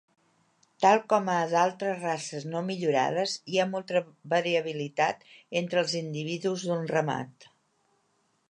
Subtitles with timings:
[0.85, 5.23] Tal com a d'altres races no millorades, hi ha molta variabilitat
[5.63, 7.51] entre els individus d'un ramat.